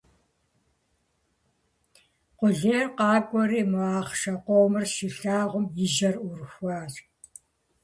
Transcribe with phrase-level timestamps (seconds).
[2.37, 6.93] Къулейр къакӀуэри мо ахъшэ къомыр щилъагъум и жьэр Ӏурыхуащ.